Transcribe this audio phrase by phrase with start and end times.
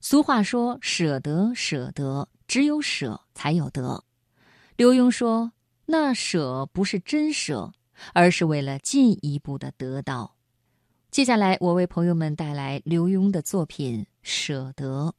[0.00, 4.02] 俗话说：“舍得，舍得，只有舍才有得。”
[4.76, 5.52] 刘墉说
[5.86, 7.72] ：“那舍不是真舍，
[8.14, 10.36] 而是为了进一步的得到。”
[11.12, 15.12] 接下来，我为朋友们带来刘墉的作品《舍得》。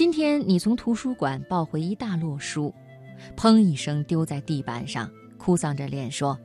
[0.00, 2.74] 今天你从图书馆抱回一大摞书，
[3.36, 6.38] 砰一声丢在地板上，哭丧着脸说：“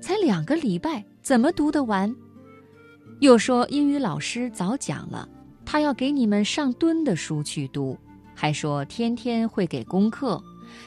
[0.00, 2.14] 才两个礼拜，怎么读得完？”
[3.18, 5.28] 又说英语老师早讲了，
[5.64, 7.98] 他要给你们上吨的书去读，
[8.36, 10.40] 还说天天会给功课，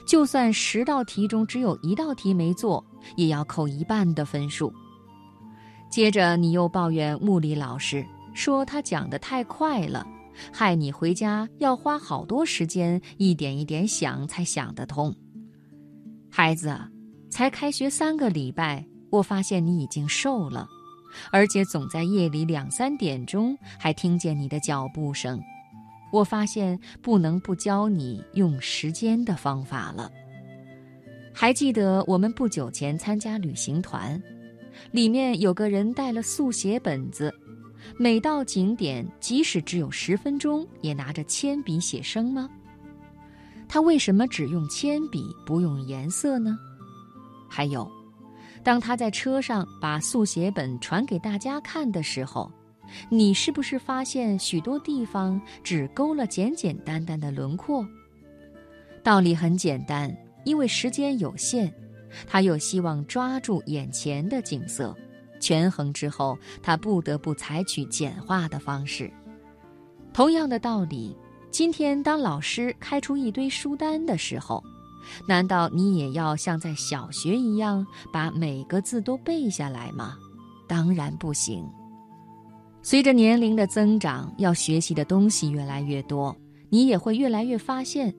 [0.08, 2.82] 就算十道题中只有一道题没做，
[3.18, 4.74] 也要扣一半的分数。
[5.90, 10.08] 接着你又抱怨物理老师，说他讲得太快了。
[10.52, 15.16] 害你回家要花好多时间，一点一点想才想得通。
[16.30, 16.78] 孩子，
[17.30, 20.68] 才开学三个礼拜，我发现你已经瘦了，
[21.32, 25.40] 而且总在夜里两三点钟还听见你的脚步声。
[26.12, 30.12] 我发现不能不教你用时间的方法了。
[31.34, 34.22] 还记得我们不久前参加旅行团，
[34.92, 37.34] 里面有个人带了速写本子。
[37.98, 42.50] 每到景点，即使只有十分钟，也拿着铅笔写生吗？
[43.68, 46.58] 他为什么只用铅笔不用颜色呢？
[47.48, 47.90] 还有，
[48.64, 52.52] 当他在车上把速写本传给大家看的时候，
[53.10, 57.86] 你是不是发现许多地方只勾了简简单单的轮廓？
[59.04, 61.74] 道理很简单，因为时间有限，
[62.26, 64.96] 他又希望抓住眼前的景色。
[65.40, 69.12] 权衡之后，他不得不采取简化的方式。
[70.14, 71.16] 同样的道理，
[71.52, 74.64] 今天当老师开出一堆书单的时候，
[75.28, 80.18] 难道你也要像在小学一样把每个字都背下来吗？
[80.68, 81.64] 当然不行。
[82.82, 86.36] 随着年龄的增长，要学习的东西越来越多，
[86.70, 88.14] 你也会越来越发现，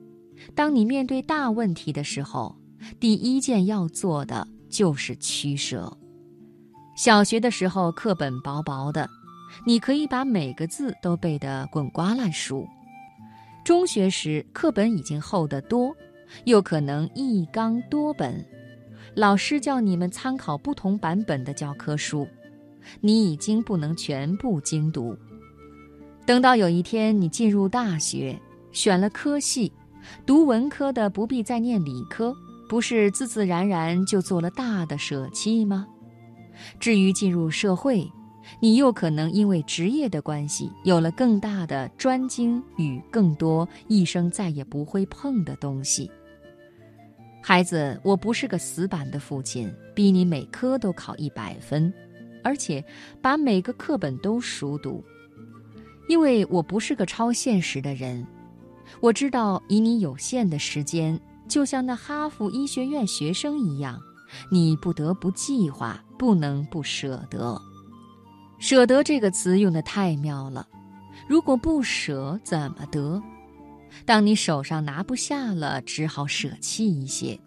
[0.53, 2.55] 当你面对大问题的时候，
[2.99, 5.91] 第一件要做的就是取舍。
[7.03, 9.09] 小学的时候，课本薄薄的，
[9.65, 12.63] 你可以把每个字都背得滚瓜烂熟；
[13.65, 15.95] 中学时，课本已经厚得多，
[16.43, 18.45] 又可能一纲多本，
[19.15, 22.27] 老师叫你们参考不同版本的教科书，
[22.99, 25.17] 你已经不能全部精读。
[26.23, 28.39] 等到有一天你进入大学，
[28.73, 29.73] 选了科系，
[30.23, 32.31] 读文科的不必再念理科，
[32.69, 35.87] 不是自自然然就做了大的舍弃吗？
[36.79, 38.09] 至于进入社会，
[38.59, 46.09] 你又可能因为职业的关系，有了更大的专精与更多一生再也不会碰的东西。
[47.41, 51.91] 孩子，我不是个死板的父亲，逼你每科都考一百分，
[52.43, 52.83] 而且
[53.21, 55.03] 把每个课本都熟读，
[56.07, 58.25] 因为我不是个超现实的人。
[58.99, 63.99] 我知道，以你有限的时间，就像那哈佛医学院学生一样。
[64.49, 67.61] 你不得不计划，不能不舍得。
[68.59, 70.67] 舍得这个词用的太妙了。
[71.27, 73.21] 如果不舍，怎么得？
[74.05, 77.39] 当你手上拿不下了，只好舍弃一些。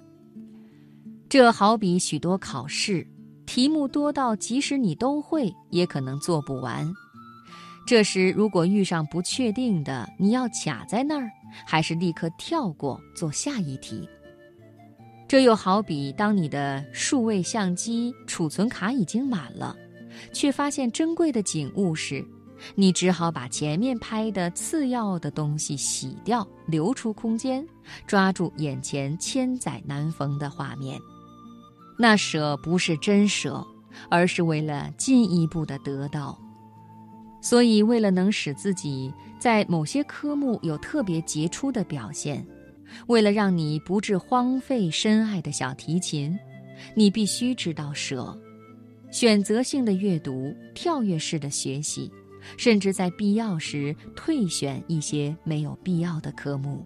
[1.28, 3.06] 这好比许多考试，
[3.47, 6.93] 题目多到即使你都会，也可能做不完。
[7.87, 11.31] 这时，如果遇上不确定的，你要卡在那儿，
[11.66, 14.09] 还是立刻跳过做下一题？
[15.34, 19.75] 这又好比，当你的数位相机储存卡已经满了，
[20.33, 22.25] 却发现珍贵的景物时，
[22.77, 27.67] 你只好把前面拍的次要的东西洗掉，留出空间，
[28.06, 31.00] 抓住眼前千载难逢的画面。
[31.99, 33.66] 那舍不是真舍，
[34.09, 36.39] 而是为了进一步的得到。
[37.41, 42.47] 所以，为了能使自己在某些科目有特别杰出的表现。
[43.07, 46.36] 为了让你不致荒废深爱的小提琴，
[46.95, 48.36] 你必须知道舍，
[49.10, 52.10] 选择性的阅读，跳跃式的学习，
[52.57, 56.84] 甚至在必要时退选一些没有必要的科目。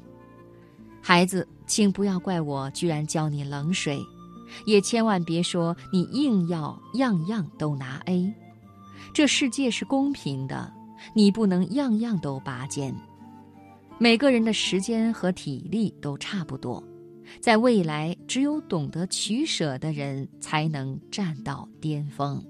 [1.01, 3.99] 孩子，请不要怪我居然教你冷水，
[4.67, 8.33] 也千万别说你硬要样样都拿 A。
[9.15, 10.71] 这世界是公平的，
[11.15, 12.95] 你不能样样都拔尖。
[14.01, 16.83] 每个人的时间和体力都差不多，
[17.41, 22.41] 在未来，只有懂得取舍的人才能站到巅峰。